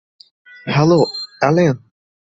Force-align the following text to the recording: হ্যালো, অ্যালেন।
হ্যালো, 0.67 0.99
অ্যালেন। 1.39 1.75